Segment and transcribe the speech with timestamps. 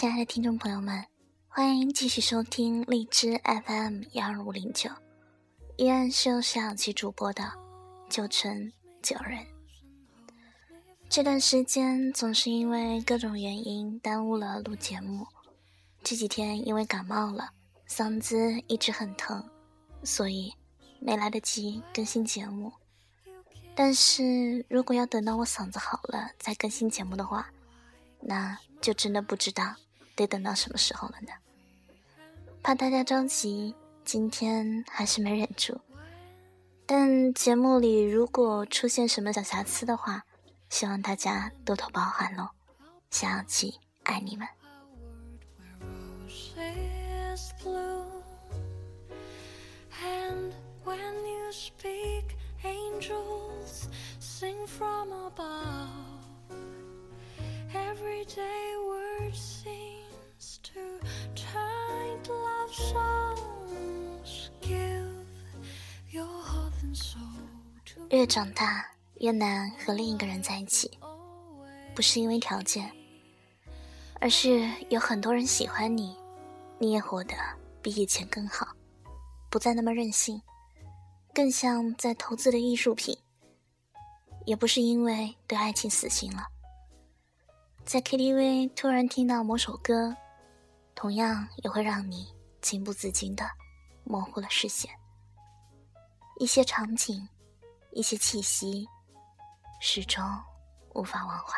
[0.00, 1.04] 亲爱的听众朋友们，
[1.46, 4.88] 欢迎继续收听荔枝 FM 幺二五零九，
[5.76, 7.52] 依然是由小七主播的
[8.08, 8.72] 九成
[9.02, 9.46] 九人。
[11.10, 15.26] 这段时间总是因为各种原因耽误了录节目，
[16.02, 17.50] 这几天因为感冒了，
[17.86, 19.46] 嗓子一直很疼，
[20.02, 20.50] 所以
[20.98, 22.72] 没来得及更新节目。
[23.74, 27.50] 但是如果要等到我嗓子好了再更新节目的话，
[28.22, 29.76] 那就真的不知道
[30.20, 31.32] 得等到什么时候了呢。
[32.62, 33.74] 怕大家着急，
[34.04, 35.80] 今天还是没忍住。
[36.84, 40.24] 但节目里如果出现什么小瑕疵的话，
[40.68, 42.50] 希望大家多多包涵喽。
[43.10, 44.46] 小七爱你们。
[68.10, 68.84] 越长大，
[69.20, 70.90] 越难和另一个人在一起，
[71.94, 72.90] 不是因为条件，
[74.20, 76.16] 而是有很多人喜欢你，
[76.80, 77.36] 你也活得
[77.80, 78.66] 比以前更好，
[79.48, 80.42] 不再那么任性，
[81.32, 83.16] 更像在投资的艺术品。
[84.44, 86.48] 也不是因为对爱情死心了，
[87.84, 90.16] 在 KTV 突然听到某首歌，
[90.96, 92.26] 同样也会让你
[92.60, 93.48] 情不自禁的
[94.02, 94.90] 模糊了视线，
[96.40, 97.28] 一些场景。
[97.92, 98.86] 一些气息，
[99.80, 100.22] 始终
[100.94, 101.54] 无法忘怀。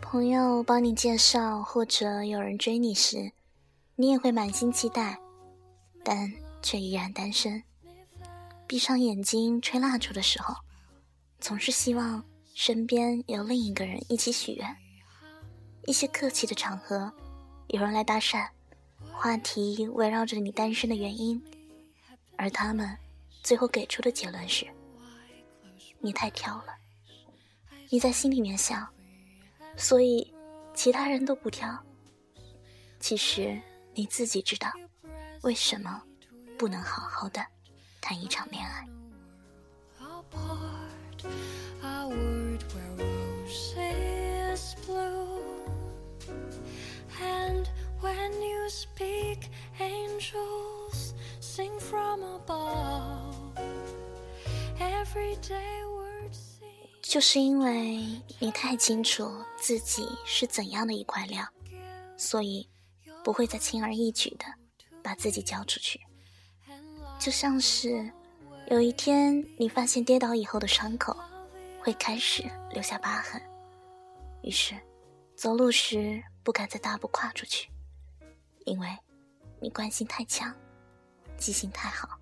[0.00, 3.32] 朋友帮你介绍，或者有人追你时，
[3.96, 5.18] 你也会满心期待，
[6.04, 6.32] 但
[6.62, 7.62] 却依然单身。
[8.66, 10.54] 闭上眼睛吹蜡烛的时候，
[11.38, 14.76] 总是希望身边有另一个人一起许愿。
[15.86, 17.12] 一些客气的场合，
[17.68, 18.48] 有人来搭讪，
[19.12, 21.40] 话题围绕着你单身的原因，
[22.36, 22.98] 而他们
[23.44, 24.66] 最后给出的结论是：
[26.00, 26.74] 你太挑了。
[27.88, 28.84] 你在心里面想，
[29.76, 30.34] 所以
[30.74, 31.78] 其他人都不挑。
[32.98, 33.56] 其实
[33.94, 34.68] 你自己知道，
[35.42, 36.02] 为什么
[36.58, 37.46] 不能好好的？
[38.06, 38.86] 谈一场恋爱。
[57.02, 61.44] 就是因为你太清楚自己是怎样的一块料，
[62.16, 62.68] 所以
[63.24, 64.44] 不会再轻而易举的
[65.02, 66.00] 把自己交出去。
[67.18, 68.08] 就像是
[68.68, 71.16] 有一天你发现跌倒以后的伤口
[71.80, 73.40] 会开始留下疤痕，
[74.42, 74.74] 于是
[75.34, 77.68] 走路时不敢再大步跨出去，
[78.64, 78.88] 因为
[79.60, 80.54] 你惯性太强，
[81.36, 82.20] 记性太好。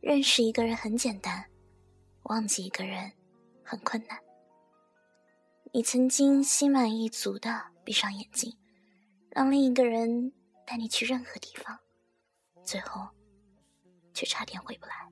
[0.00, 1.44] 认识一个人很简单，
[2.24, 3.10] 忘记一个人
[3.64, 4.18] 很困难。
[5.72, 8.56] 你曾经心满意足的闭上眼睛，
[9.30, 10.32] 让另一个人
[10.64, 11.78] 带你去任何地方，
[12.62, 13.08] 最后。
[14.16, 15.06] 却差点回不来。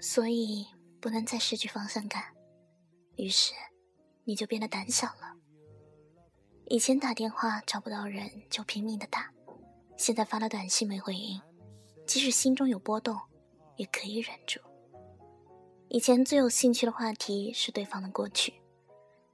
[0.00, 0.66] 所以
[1.00, 2.33] 不能再失去方向感。
[3.16, 3.52] 于是，
[4.24, 5.36] 你就变得胆小了。
[6.66, 9.32] 以前打电话找不到人就拼命的打，
[9.96, 11.40] 现在发了短信没回应，
[12.06, 13.18] 即使心中有波动，
[13.76, 14.60] 也可以忍住。
[15.88, 18.54] 以前最有兴趣的话题是对方的过去，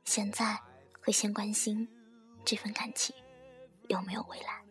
[0.04, 0.58] 现在
[1.00, 1.88] 会先关心
[2.44, 3.14] 这份感情
[3.88, 4.62] 有没有未来。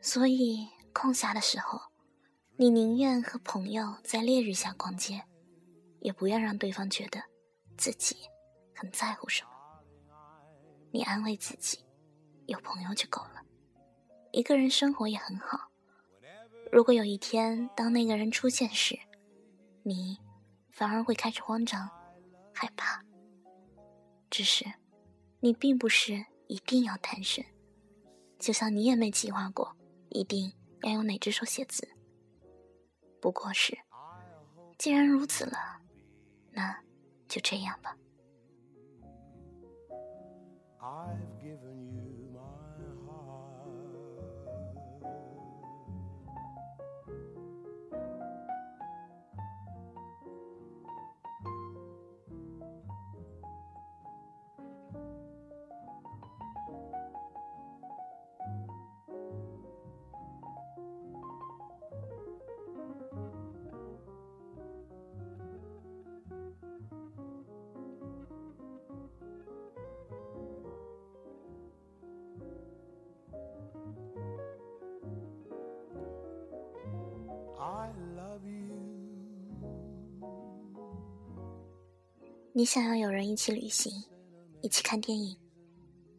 [0.00, 1.80] 所以空暇的时候，
[2.56, 5.22] 你宁愿和朋友在烈日下逛街，
[6.00, 7.31] 也不愿让对方觉得。
[7.76, 8.16] 自己
[8.74, 9.50] 很在乎什么？
[10.90, 11.84] 你安慰自己，
[12.46, 13.42] 有朋友就够了。
[14.30, 15.70] 一个人生活也很好。
[16.70, 18.98] 如果有一天当那个人出现时，
[19.82, 20.18] 你
[20.70, 21.88] 反而会开始慌张、
[22.54, 23.02] 害怕。
[24.30, 24.64] 只是，
[25.40, 27.44] 你并不是一定要单身，
[28.38, 29.76] 就像你也没计划过
[30.08, 30.52] 一定
[30.82, 31.86] 要用哪只手写字。
[33.20, 33.78] 不过是，
[34.78, 35.82] 既然如此了，
[36.50, 36.82] 那
[37.32, 37.96] 就这样吧。
[82.54, 84.04] 你想要有人一起旅行，
[84.60, 85.38] 一起看电影。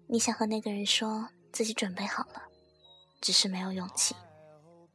[0.07, 2.41] 你想和那个人说自己准备好了，
[3.21, 4.15] 只是没有勇气，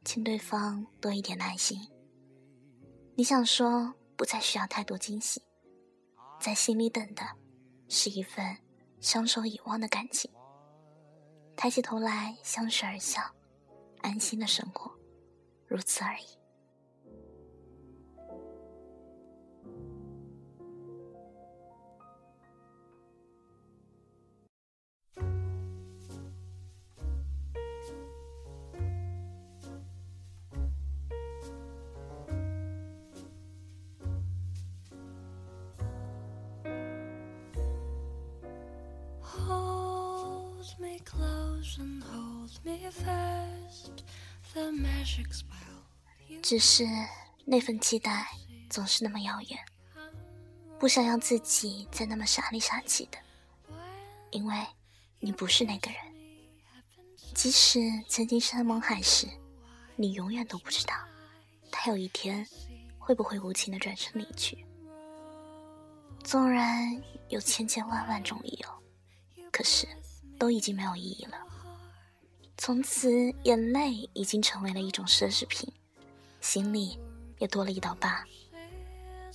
[0.03, 1.79] 请对方多一点耐心。
[3.15, 5.41] 你想说不再需要太多惊喜，
[6.41, 7.23] 在心里等的
[7.87, 8.57] 是一份
[8.99, 10.29] 相守以忘的感情。
[11.55, 13.21] 抬起头来，相视而笑，
[14.01, 14.91] 安心的生活，
[15.67, 16.38] 如此而已。
[46.41, 46.85] 只是
[47.45, 48.27] 那份期待
[48.69, 49.59] 总是那么遥远，
[50.79, 53.17] 不想要自己再那么傻里傻气的，
[54.31, 54.65] 因为
[55.19, 55.99] 你不是那个人。
[57.35, 59.27] 即使曾经山盟海誓，
[59.95, 60.93] 你永远都不知道，
[61.71, 62.47] 他有一天
[62.97, 64.65] 会不会无情的转身离去。
[66.23, 69.87] 纵然有千千万万种理由，可是
[70.39, 71.37] 都已经没有意义了。
[72.57, 73.11] 从此，
[73.43, 75.71] 眼泪已经成为了一种奢侈品，
[76.41, 76.97] 心里
[77.37, 78.25] 也多了一道疤，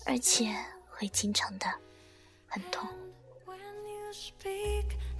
[0.05, 0.53] 而且
[0.89, 1.67] 会经常的
[2.47, 2.89] 很痛。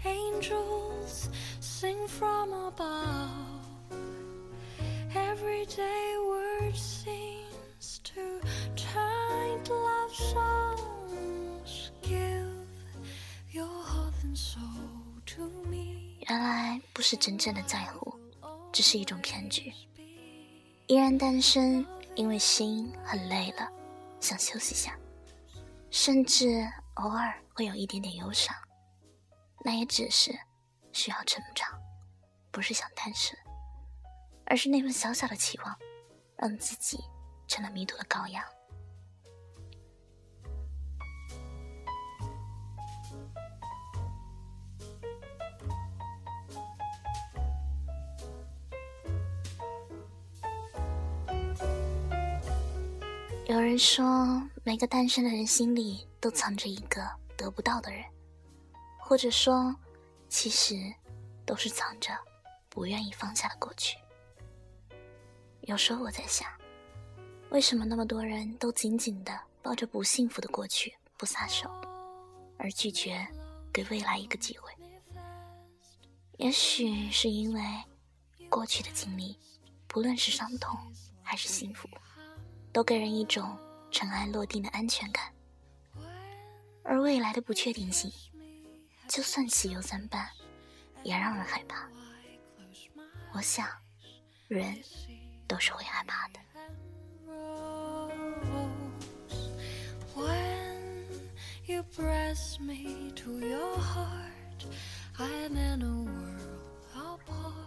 [0.04, 1.31] Angels
[1.62, 3.31] sing from above.
[5.14, 7.44] Everyday words sing.
[16.34, 18.12] 原来不是真正的在乎，
[18.72, 19.72] 只是一种骗局。
[20.88, 21.86] 依然单身，
[22.16, 23.70] 因为心很累了，
[24.19, 24.98] 想休息下，
[25.92, 28.52] 甚至偶尔会有一点点忧伤，
[29.64, 30.36] 那也只是
[30.92, 31.70] 需要成长，
[32.50, 33.38] 不是想单身，
[34.46, 35.78] 而是那份小小的期望，
[36.36, 36.98] 让自己
[37.46, 38.42] 成了迷途的羔羊。
[53.54, 58.04] 有人说，每个单身的人心里都藏着一个得不到的人，
[58.98, 59.72] 或者说，
[60.29, 60.74] 其实
[61.46, 62.10] 都是藏着
[62.69, 63.96] 不愿意放下的过去。
[65.60, 66.50] 有时候我在想，
[67.50, 71.70] 为什么那么多人都紧紧的抱着不幸福的过去不撒手，
[72.58, 73.24] 而拒绝
[73.72, 74.72] 给未来一个机会？
[76.38, 77.62] 也许是因为
[78.50, 79.38] 过去的经历，
[79.86, 80.76] 不论是伤痛
[81.22, 81.88] 还是幸福。
[82.74, 83.56] 都给人一种
[83.93, 85.32] 尘埃落定的安全感，
[86.82, 88.12] 而未来的不确定性，
[89.06, 90.28] 就算喜忧参半，
[91.04, 91.88] 也让人害怕。
[93.32, 93.69] 我想，
[94.48, 94.76] 人
[95.46, 96.40] 都是会害怕的。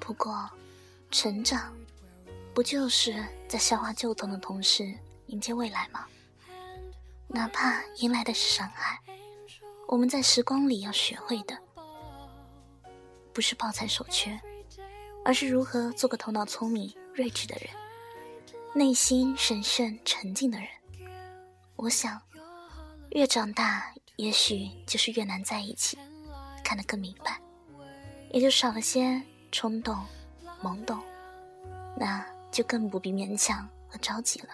[0.02, 0.50] 不过，
[1.12, 1.74] 成长。
[2.58, 4.92] 不就是在消化旧痛的同时
[5.28, 6.08] 迎接未来吗？
[7.28, 9.00] 哪怕迎来的是伤害，
[9.88, 11.56] 我们在时光里要学会的，
[13.32, 14.42] 不是抱残守缺，
[15.24, 17.70] 而是如何做个头脑聪明、睿智的人，
[18.74, 20.68] 内心神圣、沉静的人。
[21.76, 22.20] 我想，
[23.12, 25.96] 越长大，也许就是越难在一起，
[26.64, 27.40] 看得更明白，
[28.32, 29.22] 也就少了些
[29.52, 29.96] 冲动、
[30.64, 31.00] 懵懂。
[31.96, 32.26] 那。
[32.58, 34.50] 就更不必勉强和着急了。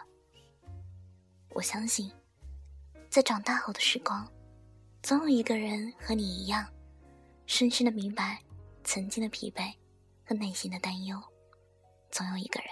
[1.52, 2.12] 我相信，
[3.10, 4.30] 在长大后的时光，
[5.02, 6.68] 总有一个人和你一样，
[7.46, 8.44] 深深的明白
[8.84, 9.74] 曾经的疲惫
[10.26, 11.18] 和内心的担忧，
[12.12, 12.70] 总有一个人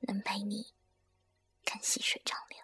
[0.00, 0.64] 能陪你
[1.66, 2.58] 看细水长流。